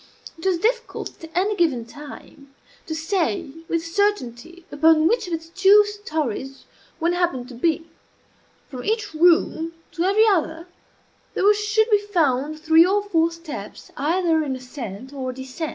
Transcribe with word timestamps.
It 0.35 0.47
was 0.47 0.57
difficult, 0.57 1.23
at 1.23 1.29
any 1.35 1.55
given 1.55 1.85
time, 1.85 2.55
to 2.87 2.95
say 2.95 3.51
with 3.67 3.85
certainty 3.85 4.65
upon 4.71 5.07
which 5.07 5.27
of 5.27 5.33
its 5.35 5.49
two 5.49 5.85
stories 5.85 6.65
one 6.97 7.13
happened 7.13 7.47
to 7.49 7.53
be. 7.53 7.87
From 8.67 8.83
each 8.83 9.13
room 9.13 9.73
to 9.91 10.03
every 10.03 10.25
other 10.25 10.67
there 11.35 11.43
were 11.45 11.53
sure 11.53 11.85
to 11.85 11.91
be 11.91 11.99
found 11.99 12.59
three 12.59 12.83
or 12.83 13.03
four 13.03 13.29
steps 13.31 13.91
either 13.95 14.41
in 14.41 14.55
ascent 14.55 15.13
or 15.13 15.31
descent. 15.31 15.69